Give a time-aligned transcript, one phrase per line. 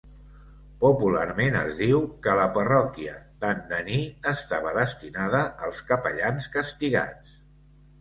[0.83, 3.15] Popularment es diu que la parròquia
[3.45, 4.01] d'Andaní
[4.35, 7.43] estava destinada als capellans castigats.